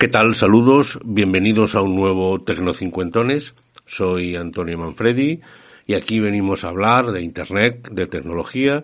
¿Qué 0.00 0.08
tal? 0.08 0.34
Saludos, 0.34 0.98
bienvenidos 1.04 1.74
a 1.74 1.82
un 1.82 1.94
nuevo 1.94 2.42
Tecnocincuentones. 2.42 3.54
Soy 3.84 4.34
Antonio 4.34 4.78
Manfredi 4.78 5.42
y 5.86 5.92
aquí 5.92 6.20
venimos 6.20 6.64
a 6.64 6.68
hablar 6.68 7.12
de 7.12 7.20
Internet, 7.20 7.86
de 7.92 8.06
tecnología, 8.06 8.82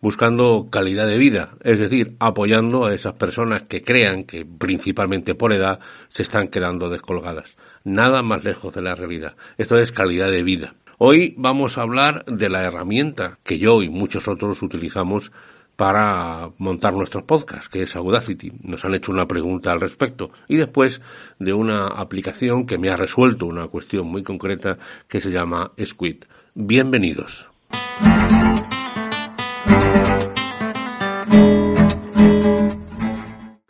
buscando 0.00 0.66
calidad 0.68 1.06
de 1.06 1.18
vida, 1.18 1.50
es 1.62 1.78
decir, 1.78 2.16
apoyando 2.18 2.84
a 2.84 2.94
esas 2.94 3.12
personas 3.12 3.62
que 3.68 3.84
crean 3.84 4.24
que 4.24 4.44
principalmente 4.44 5.36
por 5.36 5.52
edad 5.52 5.78
se 6.08 6.24
están 6.24 6.48
quedando 6.48 6.90
descolgadas. 6.90 7.56
Nada 7.84 8.22
más 8.22 8.42
lejos 8.42 8.74
de 8.74 8.82
la 8.82 8.96
realidad. 8.96 9.36
Esto 9.58 9.78
es 9.78 9.92
calidad 9.92 10.32
de 10.32 10.42
vida. 10.42 10.74
Hoy 10.98 11.36
vamos 11.38 11.78
a 11.78 11.82
hablar 11.82 12.24
de 12.24 12.48
la 12.48 12.64
herramienta 12.64 13.38
que 13.44 13.60
yo 13.60 13.84
y 13.84 13.88
muchos 13.88 14.26
otros 14.26 14.62
utilizamos 14.62 15.30
para 15.76 16.50
montar 16.58 16.94
nuestros 16.94 17.24
podcasts, 17.24 17.68
que 17.68 17.82
es 17.82 17.94
Audacity. 17.96 18.52
Nos 18.62 18.84
han 18.84 18.94
hecho 18.94 19.12
una 19.12 19.28
pregunta 19.28 19.70
al 19.70 19.80
respecto. 19.80 20.30
Y 20.48 20.56
después 20.56 21.02
de 21.38 21.52
una 21.52 21.88
aplicación 21.88 22.66
que 22.66 22.78
me 22.78 22.88
ha 22.90 22.96
resuelto 22.96 23.46
una 23.46 23.68
cuestión 23.68 24.06
muy 24.06 24.22
concreta 24.22 24.78
que 25.06 25.20
se 25.20 25.30
llama 25.30 25.72
Squid. 25.84 26.24
Bienvenidos. 26.54 27.48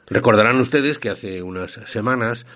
Recordarán 0.07 0.61
ustedes 0.61 0.99
que 0.99 1.11
hace 1.11 1.43
unas 1.43 1.73
semanas 1.85 2.47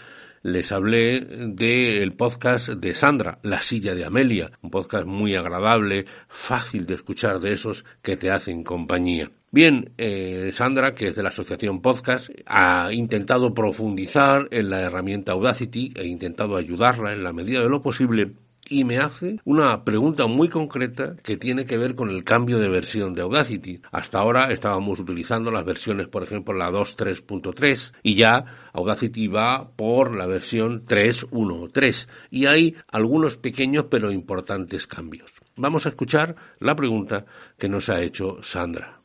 les 0.42 0.72
hablé 0.72 1.20
del 1.20 2.12
podcast 2.14 2.70
de 2.70 2.94
Sandra, 2.94 3.38
La 3.42 3.60
silla 3.60 3.94
de 3.94 4.04
Amelia, 4.04 4.50
un 4.62 4.70
podcast 4.70 5.06
muy 5.06 5.34
agradable, 5.34 6.06
fácil 6.28 6.86
de 6.86 6.94
escuchar 6.94 7.40
de 7.40 7.52
esos 7.52 7.84
que 8.02 8.16
te 8.16 8.30
hacen 8.30 8.64
compañía. 8.64 9.30
Bien, 9.50 9.92
eh, 9.98 10.50
Sandra, 10.54 10.94
que 10.94 11.08
es 11.08 11.16
de 11.16 11.22
la 11.22 11.30
asociación 11.30 11.82
Podcast, 11.82 12.30
ha 12.46 12.92
intentado 12.92 13.52
profundizar 13.52 14.46
en 14.50 14.70
la 14.70 14.80
herramienta 14.80 15.32
Audacity 15.32 15.92
e 15.96 16.06
intentado 16.06 16.56
ayudarla 16.56 17.12
en 17.12 17.24
la 17.24 17.32
medida 17.32 17.60
de 17.60 17.68
lo 17.68 17.82
posible 17.82 18.32
y 18.70 18.84
me 18.84 18.98
hace 18.98 19.40
una 19.44 19.84
pregunta 19.84 20.28
muy 20.28 20.48
concreta 20.48 21.16
que 21.24 21.36
tiene 21.36 21.66
que 21.66 21.76
ver 21.76 21.96
con 21.96 22.08
el 22.08 22.22
cambio 22.22 22.60
de 22.60 22.68
versión 22.68 23.14
de 23.14 23.22
Audacity. 23.22 23.82
Hasta 23.90 24.20
ahora 24.20 24.52
estábamos 24.52 25.00
utilizando 25.00 25.50
las 25.50 25.64
versiones, 25.64 26.06
por 26.06 26.22
ejemplo, 26.22 26.54
la 26.54 26.70
2.3.3 26.70 27.92
y 28.04 28.14
ya 28.14 28.44
Audacity 28.72 29.26
va 29.26 29.72
por 29.74 30.16
la 30.16 30.26
versión 30.26 30.86
3.1.3 30.86 32.08
y 32.30 32.46
hay 32.46 32.76
algunos 32.86 33.36
pequeños 33.36 33.86
pero 33.90 34.12
importantes 34.12 34.86
cambios. 34.86 35.32
Vamos 35.56 35.84
a 35.84 35.88
escuchar 35.88 36.36
la 36.60 36.76
pregunta 36.76 37.26
que 37.58 37.68
nos 37.68 37.88
ha 37.88 38.00
hecho 38.00 38.40
Sandra. 38.40 39.00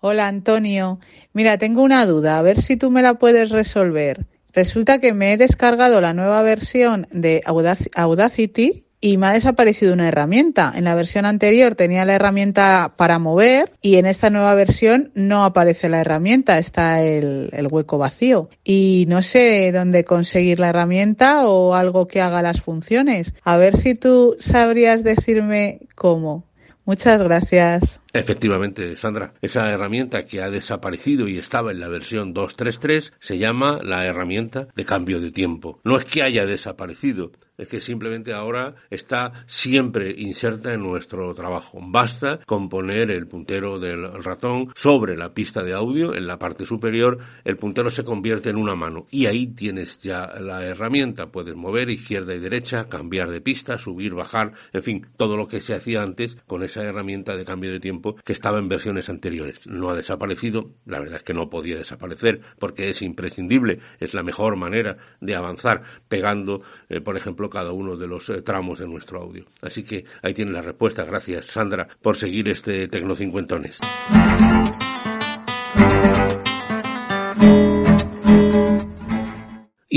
Hola 0.00 0.28
Antonio, 0.28 1.00
mira, 1.32 1.56
tengo 1.56 1.82
una 1.82 2.04
duda, 2.04 2.38
a 2.38 2.42
ver 2.42 2.60
si 2.60 2.76
tú 2.76 2.90
me 2.90 3.00
la 3.00 3.14
puedes 3.14 3.48
resolver. 3.48 4.26
Resulta 4.56 5.00
que 5.00 5.12
me 5.12 5.34
he 5.34 5.36
descargado 5.36 6.00
la 6.00 6.14
nueva 6.14 6.40
versión 6.40 7.08
de 7.10 7.42
Audacity 7.44 8.86
y 9.02 9.18
me 9.18 9.26
ha 9.26 9.32
desaparecido 9.34 9.92
una 9.92 10.08
herramienta. 10.08 10.72
En 10.74 10.84
la 10.84 10.94
versión 10.94 11.26
anterior 11.26 11.74
tenía 11.74 12.06
la 12.06 12.14
herramienta 12.14 12.94
para 12.96 13.18
mover 13.18 13.74
y 13.82 13.96
en 13.96 14.06
esta 14.06 14.30
nueva 14.30 14.54
versión 14.54 15.12
no 15.14 15.44
aparece 15.44 15.90
la 15.90 16.00
herramienta, 16.00 16.58
está 16.58 17.02
el, 17.02 17.68
hueco 17.70 17.98
vacío. 17.98 18.48
Y 18.64 19.04
no 19.08 19.20
sé 19.20 19.72
dónde 19.72 20.04
conseguir 20.04 20.58
la 20.58 20.70
herramienta 20.70 21.46
o 21.46 21.74
algo 21.74 22.06
que 22.06 22.22
haga 22.22 22.40
las 22.40 22.62
funciones. 22.62 23.34
A 23.42 23.58
ver 23.58 23.76
si 23.76 23.94
tú 23.94 24.36
sabrías 24.38 25.04
decirme 25.04 25.80
cómo. 25.94 26.46
Muchas 26.86 27.20
gracias. 27.20 28.00
Efectivamente, 28.18 28.96
Sandra, 28.96 29.34
esa 29.42 29.70
herramienta 29.70 30.24
que 30.24 30.40
ha 30.40 30.50
desaparecido 30.50 31.28
y 31.28 31.36
estaba 31.36 31.70
en 31.70 31.80
la 31.80 31.88
versión 31.88 32.34
2.3.3 32.34 33.12
se 33.18 33.38
llama 33.38 33.78
la 33.82 34.06
herramienta 34.06 34.68
de 34.74 34.84
cambio 34.86 35.20
de 35.20 35.30
tiempo. 35.30 35.80
No 35.84 35.96
es 35.96 36.06
que 36.06 36.22
haya 36.22 36.46
desaparecido, 36.46 37.32
es 37.58 37.68
que 37.68 37.80
simplemente 37.80 38.32
ahora 38.32 38.74
está 38.90 39.44
siempre 39.46 40.14
inserta 40.16 40.74
en 40.74 40.82
nuestro 40.82 41.34
trabajo. 41.34 41.78
Basta 41.82 42.40
con 42.46 42.68
poner 42.68 43.10
el 43.10 43.26
puntero 43.26 43.78
del 43.78 44.22
ratón 44.22 44.72
sobre 44.74 45.16
la 45.16 45.32
pista 45.32 45.62
de 45.62 45.72
audio 45.72 46.14
en 46.14 46.26
la 46.26 46.38
parte 46.38 46.66
superior, 46.66 47.18
el 47.44 47.56
puntero 47.56 47.90
se 47.90 48.04
convierte 48.04 48.50
en 48.50 48.56
una 48.56 48.74
mano 48.74 49.06
y 49.10 49.26
ahí 49.26 49.46
tienes 49.48 49.98
ya 50.00 50.26
la 50.40 50.64
herramienta. 50.64 51.26
Puedes 51.26 51.54
mover 51.54 51.90
izquierda 51.90 52.34
y 52.34 52.40
derecha, 52.40 52.88
cambiar 52.88 53.30
de 53.30 53.40
pista, 53.40 53.78
subir, 53.78 54.14
bajar, 54.14 54.52
en 54.72 54.82
fin, 54.82 55.06
todo 55.16 55.36
lo 55.36 55.48
que 55.48 55.60
se 55.60 55.74
hacía 55.74 56.02
antes 56.02 56.36
con 56.46 56.62
esa 56.62 56.82
herramienta 56.82 57.36
de 57.36 57.44
cambio 57.44 57.72
de 57.72 57.80
tiempo 57.80 58.05
que 58.14 58.32
estaba 58.32 58.58
en 58.58 58.68
versiones 58.68 59.08
anteriores. 59.08 59.66
No 59.66 59.90
ha 59.90 59.94
desaparecido, 59.94 60.70
la 60.84 61.00
verdad 61.00 61.16
es 61.16 61.22
que 61.22 61.34
no 61.34 61.50
podía 61.50 61.76
desaparecer 61.76 62.40
porque 62.58 62.88
es 62.88 63.02
imprescindible, 63.02 63.80
es 63.98 64.14
la 64.14 64.22
mejor 64.22 64.56
manera 64.56 64.96
de 65.20 65.34
avanzar 65.34 65.82
pegando, 66.08 66.62
eh, 66.88 67.00
por 67.00 67.16
ejemplo, 67.16 67.50
cada 67.50 67.72
uno 67.72 67.96
de 67.96 68.06
los 68.06 68.28
eh, 68.30 68.42
tramos 68.42 68.78
de 68.78 68.86
nuestro 68.86 69.20
audio. 69.20 69.44
Así 69.60 69.82
que 69.82 70.04
ahí 70.22 70.34
tiene 70.34 70.52
la 70.52 70.62
respuesta. 70.62 71.04
Gracias, 71.04 71.46
Sandra, 71.46 71.88
por 72.00 72.16
seguir 72.16 72.48
este 72.48 72.88
Tecnocincuentones. 72.88 73.80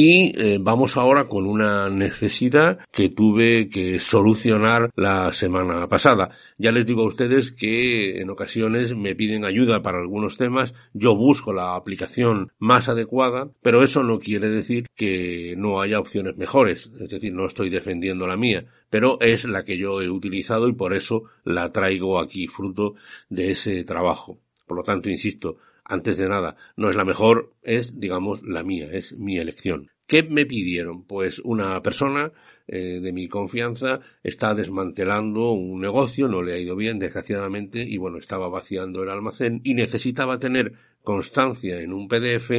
Y 0.01 0.31
eh, 0.41 0.59
vamos 0.61 0.95
ahora 0.95 1.27
con 1.27 1.45
una 1.45 1.89
necesidad 1.89 2.79
que 2.89 3.09
tuve 3.09 3.67
que 3.67 3.99
solucionar 3.99 4.91
la 4.95 5.33
semana 5.33 5.89
pasada. 5.89 6.29
Ya 6.57 6.71
les 6.71 6.85
digo 6.85 7.01
a 7.01 7.07
ustedes 7.07 7.51
que 7.51 8.21
en 8.21 8.29
ocasiones 8.29 8.95
me 8.95 9.13
piden 9.13 9.43
ayuda 9.43 9.81
para 9.81 9.99
algunos 9.99 10.37
temas, 10.37 10.73
yo 10.93 11.17
busco 11.17 11.51
la 11.51 11.75
aplicación 11.75 12.53
más 12.59 12.87
adecuada, 12.87 13.49
pero 13.61 13.83
eso 13.83 14.01
no 14.01 14.19
quiere 14.19 14.49
decir 14.49 14.87
que 14.95 15.55
no 15.57 15.81
haya 15.81 15.99
opciones 15.99 16.37
mejores, 16.37 16.89
es 16.97 17.09
decir, 17.09 17.33
no 17.33 17.45
estoy 17.45 17.69
defendiendo 17.69 18.25
la 18.25 18.37
mía, 18.37 18.67
pero 18.89 19.19
es 19.19 19.43
la 19.43 19.65
que 19.65 19.77
yo 19.77 20.01
he 20.01 20.09
utilizado 20.09 20.69
y 20.69 20.73
por 20.75 20.93
eso 20.93 21.23
la 21.43 21.73
traigo 21.73 22.19
aquí 22.21 22.47
fruto 22.47 22.95
de 23.27 23.51
ese 23.51 23.83
trabajo. 23.83 24.39
Por 24.65 24.77
lo 24.77 24.83
tanto, 24.83 25.09
insisto, 25.09 25.57
antes 25.89 26.17
de 26.17 26.29
nada, 26.29 26.55
no 26.77 26.89
es 26.89 26.95
la 26.95 27.03
mejor, 27.03 27.51
es, 27.63 27.99
digamos, 27.99 28.43
la 28.43 28.63
mía, 28.63 28.87
es 28.91 29.17
mi 29.17 29.39
elección. 29.39 29.89
¿Qué 30.05 30.23
me 30.23 30.45
pidieron? 30.45 31.03
Pues 31.03 31.39
una 31.39 31.81
persona 31.81 32.31
eh, 32.67 32.99
de 33.01 33.11
mi 33.11 33.27
confianza 33.27 33.99
está 34.23 34.53
desmantelando 34.53 35.51
un 35.51 35.81
negocio, 35.81 36.27
no 36.27 36.43
le 36.43 36.53
ha 36.53 36.59
ido 36.59 36.75
bien, 36.75 36.99
desgraciadamente, 36.99 37.81
y 37.81 37.97
bueno, 37.97 38.19
estaba 38.19 38.49
vaciando 38.49 39.01
el 39.01 39.09
almacén 39.09 39.61
y 39.63 39.73
necesitaba 39.73 40.37
tener 40.37 40.73
constancia 41.03 41.81
en 41.81 41.93
un 41.93 42.07
PDF 42.07 42.51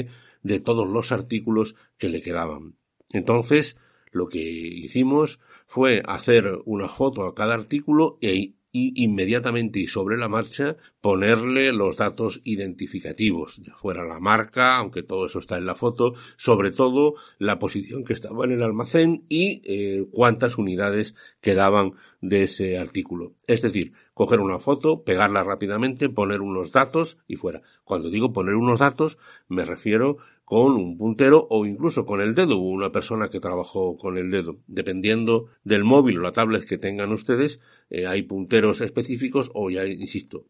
de 0.42 0.60
todos 0.60 0.88
los 0.88 1.12
artículos 1.12 1.76
que 1.98 2.08
le 2.08 2.22
quedaban. 2.22 2.74
Entonces, 3.12 3.76
lo 4.10 4.28
que 4.28 4.40
hicimos 4.40 5.38
fue 5.66 6.02
hacer 6.04 6.58
una 6.64 6.88
foto 6.88 7.24
a 7.26 7.34
cada 7.34 7.54
artículo 7.54 8.18
e 8.20 8.54
inmediatamente 8.72 9.80
y 9.80 9.86
sobre 9.86 10.16
la 10.16 10.28
marcha 10.28 10.76
ponerle 11.00 11.72
los 11.72 11.96
datos 11.96 12.40
identificativos, 12.44 13.56
ya 13.56 13.74
fuera 13.74 14.04
la 14.04 14.20
marca, 14.20 14.76
aunque 14.76 15.02
todo 15.02 15.26
eso 15.26 15.38
está 15.38 15.56
en 15.56 15.66
la 15.66 15.74
foto, 15.74 16.14
sobre 16.36 16.70
todo 16.70 17.14
la 17.38 17.58
posición 17.58 18.04
que 18.04 18.12
estaba 18.12 18.44
en 18.44 18.52
el 18.52 18.62
almacén 18.62 19.24
y 19.28 19.62
eh, 19.64 20.06
cuántas 20.12 20.58
unidades 20.58 21.14
quedaban 21.40 21.92
de 22.20 22.42
ese 22.42 22.78
artículo. 22.78 23.32
Es 23.46 23.62
decir, 23.62 23.92
coger 24.14 24.40
una 24.40 24.58
foto, 24.58 25.02
pegarla 25.02 25.42
rápidamente, 25.42 26.10
poner 26.10 26.42
unos 26.42 26.72
datos 26.72 27.16
y 27.26 27.36
fuera. 27.36 27.62
Cuando 27.84 28.10
digo 28.10 28.32
poner 28.32 28.54
unos 28.54 28.80
datos, 28.80 29.16
me 29.48 29.64
refiero 29.64 30.18
con 30.50 30.72
un 30.72 30.96
puntero 30.96 31.46
o 31.48 31.64
incluso 31.64 32.04
con 32.04 32.20
el 32.20 32.34
dedo. 32.34 32.58
Una 32.58 32.90
persona 32.90 33.30
que 33.30 33.38
trabajó 33.38 33.96
con 33.96 34.18
el 34.18 34.32
dedo. 34.32 34.58
Dependiendo 34.66 35.46
del 35.62 35.84
móvil 35.84 36.18
o 36.18 36.22
la 36.22 36.32
tablet 36.32 36.64
que 36.66 36.76
tengan 36.76 37.12
ustedes, 37.12 37.60
eh, 37.88 38.08
hay 38.08 38.22
punteros 38.22 38.80
específicos 38.80 39.52
o 39.54 39.70
ya 39.70 39.86
insisto, 39.86 40.46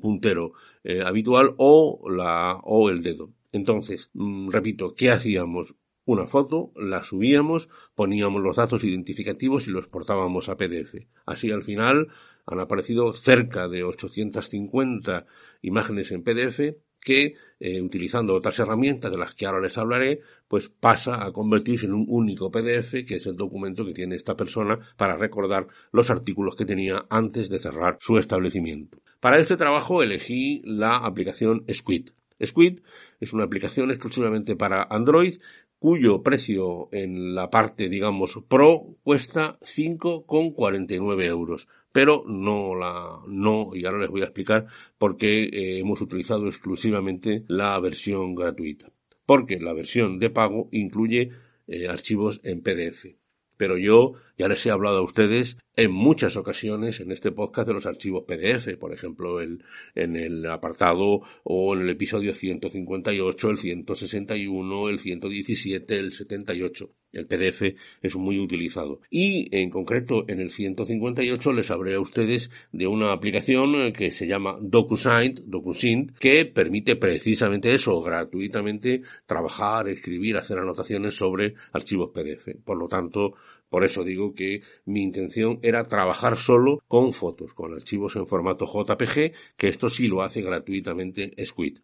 puntero 0.00 0.52
eh, 0.84 1.02
habitual 1.04 1.54
o 1.58 2.08
la 2.10 2.60
o 2.62 2.90
el 2.90 3.02
dedo. 3.02 3.30
Entonces, 3.52 4.10
mm, 4.14 4.50
repito, 4.50 4.94
¿qué 4.94 5.10
hacíamos? 5.10 5.74
Una 6.04 6.26
foto, 6.26 6.72
la 6.74 7.04
subíamos, 7.04 7.68
poníamos 7.94 8.42
los 8.42 8.56
datos 8.56 8.82
identificativos 8.82 9.68
y 9.68 9.70
los 9.70 9.86
portábamos 9.86 10.48
a 10.48 10.56
PDF. 10.56 11.06
Así 11.26 11.50
al 11.52 11.62
final 11.62 12.08
han 12.44 12.58
aparecido 12.58 13.12
cerca 13.12 13.68
de 13.68 13.84
850 13.84 15.26
imágenes 15.62 16.10
en 16.10 16.24
PDF 16.24 16.74
que, 17.02 17.34
eh, 17.58 17.80
utilizando 17.80 18.34
otras 18.34 18.58
herramientas 18.58 19.10
de 19.10 19.18
las 19.18 19.34
que 19.34 19.46
ahora 19.46 19.60
les 19.60 19.76
hablaré, 19.76 20.20
pues 20.48 20.68
pasa 20.68 21.24
a 21.24 21.32
convertirse 21.32 21.86
en 21.86 21.94
un 21.94 22.06
único 22.08 22.50
PDF, 22.50 23.04
que 23.04 23.16
es 23.16 23.26
el 23.26 23.36
documento 23.36 23.84
que 23.84 23.92
tiene 23.92 24.14
esta 24.14 24.36
persona 24.36 24.78
para 24.96 25.16
recordar 25.16 25.66
los 25.92 26.10
artículos 26.10 26.56
que 26.56 26.64
tenía 26.64 27.06
antes 27.10 27.48
de 27.48 27.58
cerrar 27.58 27.98
su 28.00 28.18
establecimiento. 28.18 28.98
Para 29.20 29.38
este 29.38 29.56
trabajo 29.56 30.02
elegí 30.02 30.62
la 30.64 30.96
aplicación 30.96 31.64
Squid. 31.72 32.10
Squid 32.44 32.80
es 33.20 33.32
una 33.32 33.44
aplicación 33.44 33.90
exclusivamente 33.90 34.56
para 34.56 34.82
Android 34.84 35.36
cuyo 35.82 36.22
precio 36.22 36.88
en 36.92 37.34
la 37.34 37.50
parte, 37.50 37.88
digamos, 37.88 38.38
Pro 38.48 38.94
cuesta 39.02 39.58
5,49 39.58 41.24
euros 41.24 41.66
pero 41.90 42.24
no 42.26 42.74
la, 42.74 43.18
no, 43.26 43.72
y 43.74 43.84
ahora 43.84 43.98
les 43.98 44.08
voy 44.08 44.22
a 44.22 44.26
explicar 44.26 44.66
por 44.96 45.16
qué 45.16 45.42
eh, 45.42 45.80
hemos 45.80 46.00
utilizado 46.00 46.46
exclusivamente 46.46 47.44
la 47.48 47.78
versión 47.80 48.34
gratuita. 48.34 48.90
porque 49.26 49.58
la 49.58 49.72
versión 49.72 50.18
de 50.20 50.30
pago 50.30 50.68
incluye 50.70 51.30
eh, 51.66 51.88
archivos 51.88 52.40
en 52.44 52.62
PDF. 52.62 53.16
Pero 53.56 53.76
yo 53.76 54.14
ya 54.38 54.48
les 54.48 54.64
he 54.64 54.70
hablado 54.70 54.98
a 54.98 55.02
ustedes 55.02 55.56
en 55.76 55.90
muchas 55.90 56.36
ocasiones 56.36 57.00
en 57.00 57.12
este 57.12 57.32
podcast 57.32 57.68
de 57.68 57.74
los 57.74 57.86
archivos 57.86 58.24
PDF, 58.24 58.76
por 58.78 58.92
ejemplo, 58.92 59.40
el, 59.40 59.64
en 59.94 60.16
el 60.16 60.44
apartado 60.46 61.22
o 61.44 61.74
en 61.74 61.82
el 61.82 61.90
episodio 61.90 62.34
158, 62.34 63.50
el 63.50 63.58
161, 63.58 64.88
el 64.88 64.98
117, 64.98 65.98
el 65.98 66.12
78. 66.12 66.90
El 67.12 67.26
PDF 67.26 67.74
es 68.00 68.16
muy 68.16 68.38
utilizado. 68.38 69.00
Y 69.10 69.54
en 69.54 69.68
concreto 69.68 70.24
en 70.28 70.40
el 70.40 70.50
158 70.50 71.52
les 71.52 71.70
hablé 71.70 71.94
a 71.94 72.00
ustedes 72.00 72.50
de 72.72 72.86
una 72.86 73.12
aplicación 73.12 73.92
que 73.92 74.10
se 74.10 74.26
llama 74.26 74.56
DocuSign, 74.60 75.42
DocuSign, 75.46 76.14
que 76.18 76.46
permite 76.46 76.96
precisamente 76.96 77.74
eso, 77.74 78.00
gratuitamente 78.00 79.02
trabajar, 79.26 79.88
escribir, 79.90 80.38
hacer 80.38 80.58
anotaciones 80.58 81.14
sobre 81.14 81.54
archivos 81.72 82.10
PDF. 82.12 82.56
Por 82.64 82.78
lo 82.78 82.88
tanto, 82.88 83.34
por 83.72 83.84
eso 83.84 84.04
digo 84.04 84.34
que 84.34 84.60
mi 84.84 85.02
intención 85.02 85.58
era 85.62 85.88
trabajar 85.88 86.36
solo 86.36 86.82
con 86.88 87.14
fotos, 87.14 87.54
con 87.54 87.72
archivos 87.72 88.16
en 88.16 88.26
formato 88.26 88.66
JPG, 88.66 89.32
que 89.56 89.68
esto 89.68 89.88
sí 89.88 90.08
lo 90.08 90.20
hace 90.20 90.42
gratuitamente 90.42 91.32
Squid. 91.42 91.78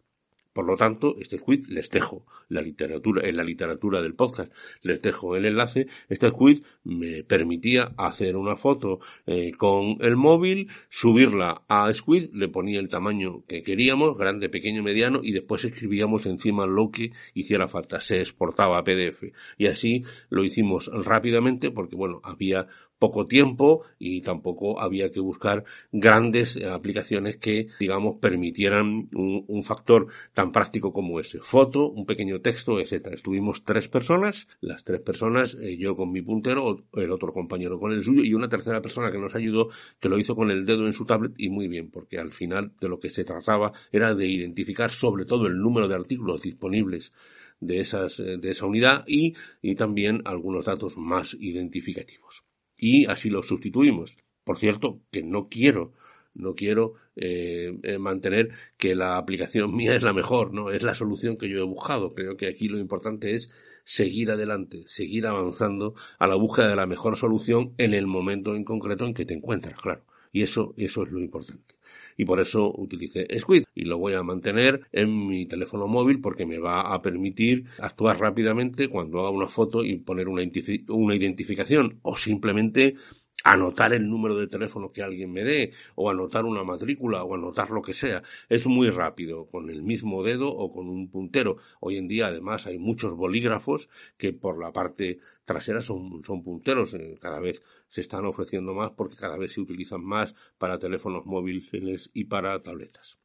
Por 0.59 0.67
lo 0.67 0.75
tanto, 0.75 1.15
este 1.17 1.39
quiz 1.39 1.69
les 1.69 1.89
dejo 1.89 2.25
la 2.49 2.61
literatura, 2.61 3.25
en 3.25 3.37
la 3.37 3.45
literatura 3.45 4.01
del 4.01 4.13
podcast, 4.13 4.51
les 4.81 5.01
dejo 5.01 5.37
el 5.37 5.45
enlace. 5.45 5.87
Este 6.09 6.29
quiz 6.31 6.61
me 6.83 7.23
permitía 7.23 7.93
hacer 7.95 8.35
una 8.35 8.57
foto 8.57 8.99
eh, 9.25 9.53
con 9.53 9.95
el 10.01 10.17
móvil, 10.17 10.67
subirla 10.89 11.61
a 11.69 11.93
Squid, 11.93 12.31
le 12.33 12.49
ponía 12.49 12.81
el 12.81 12.89
tamaño 12.89 13.41
que 13.47 13.63
queríamos, 13.63 14.17
grande, 14.17 14.49
pequeño, 14.49 14.83
mediano, 14.83 15.21
y 15.23 15.31
después 15.31 15.63
escribíamos 15.63 16.25
encima 16.25 16.65
lo 16.65 16.91
que 16.91 17.13
hiciera 17.33 17.69
falta. 17.69 18.01
Se 18.01 18.19
exportaba 18.19 18.79
a 18.79 18.83
PDF. 18.83 19.31
Y 19.57 19.67
así 19.67 20.03
lo 20.29 20.43
hicimos 20.43 20.91
rápidamente 20.91 21.71
porque, 21.71 21.95
bueno, 21.95 22.19
había 22.21 22.67
poco 22.99 23.25
tiempo 23.25 23.83
y 23.97 24.21
tampoco 24.21 24.79
había 24.79 25.09
que 25.09 25.21
buscar 25.21 25.63
grandes 25.91 26.55
eh, 26.57 26.67
aplicaciones 26.67 27.37
que, 27.37 27.69
digamos, 27.79 28.17
permitieran 28.17 29.09
un, 29.15 29.63
factor 29.63 30.07
tan 30.33 30.51
práctico 30.51 30.91
como 30.91 31.19
ese. 31.19 31.39
Foto, 31.39 31.89
un 31.89 32.05
pequeño 32.05 32.39
texto, 32.41 32.79
etcétera. 32.79 33.15
Estuvimos 33.15 33.63
tres 33.63 33.87
personas, 33.87 34.47
las 34.61 34.83
tres 34.83 35.01
personas, 35.01 35.55
eh, 35.55 35.77
yo 35.77 35.95
con 35.95 36.11
mi 36.11 36.21
puntero, 36.21 36.85
el 36.93 37.11
otro 37.11 37.33
compañero 37.33 37.79
con 37.79 37.91
el 37.91 38.01
suyo 38.01 38.23
y 38.23 38.33
una 38.33 38.49
tercera 38.49 38.81
persona 38.81 39.11
que 39.11 39.17
nos 39.17 39.35
ayudó, 39.35 39.69
que 39.99 40.09
lo 40.09 40.17
hizo 40.17 40.35
con 40.35 40.49
el 40.49 40.65
dedo 40.65 40.85
en 40.85 40.93
su 40.93 41.05
tablet 41.05 41.33
y 41.37 41.49
muy 41.49 41.67
bien, 41.67 41.89
porque 41.91 42.17
al 42.17 42.31
final 42.31 42.71
de 42.79 42.89
lo 42.89 42.99
que 42.99 43.09
se 43.09 43.23
trataba 43.23 43.73
era 43.91 44.15
de 44.15 44.27
identificar 44.27 44.91
sobre 44.91 45.25
todo 45.25 45.47
el 45.47 45.57
número 45.57 45.87
de 45.87 45.95
artículos 45.95 46.41
disponibles 46.41 47.13
de 47.59 47.79
esas, 47.81 48.19
eh, 48.19 48.37
de 48.37 48.51
esa 48.51 48.65
unidad 48.65 49.03
y, 49.07 49.35
y 49.61 49.75
también 49.75 50.21
algunos 50.25 50.65
datos 50.65 50.97
más 50.97 51.35
identificativos 51.39 52.48
y 52.79 53.05
así 53.05 53.29
lo 53.29 53.43
sustituimos. 53.43 54.17
Por 54.43 54.57
cierto, 54.57 55.01
que 55.11 55.21
no 55.21 55.49
quiero, 55.49 55.93
no 56.33 56.55
quiero 56.55 56.93
eh, 57.15 57.77
eh, 57.83 57.97
mantener 57.99 58.49
que 58.77 58.95
la 58.95 59.17
aplicación 59.17 59.75
mía 59.75 59.95
es 59.95 60.03
la 60.03 60.13
mejor, 60.13 60.53
no, 60.53 60.71
es 60.71 60.83
la 60.83 60.93
solución 60.93 61.37
que 61.37 61.49
yo 61.49 61.59
he 61.59 61.63
buscado. 61.63 62.13
Creo 62.13 62.37
que 62.37 62.47
aquí 62.47 62.67
lo 62.67 62.79
importante 62.79 63.35
es 63.35 63.51
seguir 63.83 64.31
adelante, 64.31 64.83
seguir 64.87 65.27
avanzando 65.27 65.95
a 66.17 66.27
la 66.27 66.35
búsqueda 66.35 66.69
de 66.69 66.75
la 66.75 66.85
mejor 66.85 67.17
solución 67.17 67.73
en 67.77 67.93
el 67.93 68.07
momento 68.07 68.55
en 68.55 68.63
concreto 68.63 69.05
en 69.05 69.13
que 69.13 69.25
te 69.25 69.33
encuentras, 69.33 69.79
claro. 69.79 70.03
Y 70.31 70.43
eso, 70.43 70.73
eso 70.77 71.03
es 71.03 71.11
lo 71.11 71.19
importante. 71.19 71.78
Y 72.17 72.25
por 72.25 72.39
eso 72.39 72.73
utilicé 72.75 73.27
Squid 73.39 73.63
y 73.73 73.85
lo 73.85 73.97
voy 73.97 74.13
a 74.13 74.23
mantener 74.23 74.81
en 74.91 75.27
mi 75.27 75.45
teléfono 75.45 75.87
móvil 75.87 76.19
porque 76.19 76.45
me 76.45 76.59
va 76.59 76.93
a 76.93 77.01
permitir 77.01 77.65
actuar 77.79 78.19
rápidamente 78.19 78.89
cuando 78.89 79.19
haga 79.19 79.29
una 79.29 79.47
foto 79.47 79.83
y 79.83 79.97
poner 79.97 80.27
una, 80.27 80.43
una 80.89 81.15
identificación 81.15 81.99
o 82.01 82.17
simplemente 82.17 82.95
anotar 83.43 83.93
el 83.93 84.09
número 84.09 84.35
de 84.35 84.47
teléfono 84.47 84.91
que 84.91 85.03
alguien 85.03 85.31
me 85.31 85.43
dé, 85.43 85.73
o 85.95 86.09
anotar 86.09 86.45
una 86.45 86.63
matrícula, 86.63 87.23
o 87.23 87.35
anotar 87.35 87.69
lo 87.69 87.81
que 87.81 87.93
sea. 87.93 88.23
Es 88.47 88.65
muy 88.67 88.89
rápido, 88.89 89.45
con 89.47 89.69
el 89.69 89.83
mismo 89.83 90.23
dedo 90.23 90.49
o 90.49 90.71
con 90.71 90.89
un 90.89 91.09
puntero. 91.09 91.57
Hoy 91.79 91.97
en 91.97 92.07
día, 92.07 92.27
además, 92.27 92.67
hay 92.67 92.79
muchos 92.79 93.15
bolígrafos 93.15 93.89
que 94.17 94.33
por 94.33 94.59
la 94.59 94.71
parte 94.71 95.19
trasera 95.45 95.81
son, 95.81 96.21
punteros. 96.21 96.93
Eh, 96.93 97.17
cada 97.19 97.39
vez 97.39 97.61
se 97.89 98.01
están 98.01 98.25
ofreciendo 98.25 98.73
más 98.73 98.91
porque 98.91 99.15
cada 99.15 99.37
vez 99.37 99.53
se 99.53 99.61
utilizan 99.61 100.03
más 100.03 100.35
para 100.57 100.79
teléfonos 100.79 101.25
móviles 101.25 102.09
y 102.13 102.25
para 102.25 102.61
tabletas. 102.61 103.19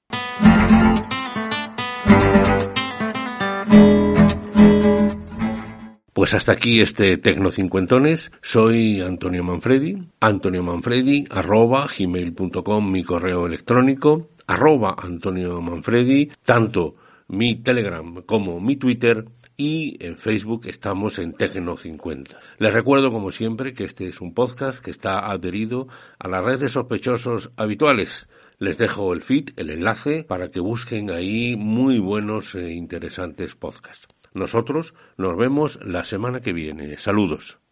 Pues 6.15 6.33
hasta 6.33 6.53
aquí 6.53 6.81
este 6.81 7.17
Tecno 7.19 7.51
Cincuentones. 7.51 8.31
Soy 8.41 9.01
Antonio 9.01 9.43
Manfredi. 9.43 10.01
Antonio 10.21 10.63
Manfredi, 10.63 11.25
arroba 11.29 11.89
gmail.com, 11.89 12.89
mi 12.89 13.03
correo 13.03 13.49
electrónico, 13.49 14.31
arroba 14.47 14.95
Antonio 14.97 15.61
Manfredi, 15.61 16.31
tanto 16.45 16.95
mi 17.27 17.57
Telegram 17.57 18.23
como 18.23 18.61
mi 18.61 18.77
Twitter 18.77 19.25
y 19.57 19.97
en 20.07 20.17
Facebook 20.17 20.69
estamos 20.69 21.19
en 21.19 21.33
Tecno50. 21.35 22.37
Les 22.59 22.73
recuerdo, 22.73 23.11
como 23.11 23.33
siempre, 23.33 23.73
que 23.73 23.83
este 23.83 24.07
es 24.07 24.21
un 24.21 24.35
podcast 24.35 24.85
que 24.85 24.93
está 24.93 25.29
adherido 25.29 25.89
a 26.21 26.29
la 26.29 26.41
red 26.41 26.61
de 26.61 26.69
sospechosos 26.69 27.51
habituales. 27.57 28.29
Les 28.61 28.79
dejo 28.79 29.15
el 29.15 29.23
feed, 29.23 29.51
el 29.57 29.69
enlace, 29.69 30.23
para 30.23 30.53
que 30.53 30.61
busquen 30.61 31.11
ahí 31.11 31.57
muy 31.57 31.99
buenos 31.99 32.55
e 32.55 32.73
interesantes 32.73 33.57
podcasts. 33.57 34.14
Nosotros 34.35 34.95
nos 35.17 35.37
vemos 35.37 35.79
la 35.83 36.03
semana 36.03 36.41
que 36.41 36.53
viene. 36.53 36.97
Saludos. 36.99 37.64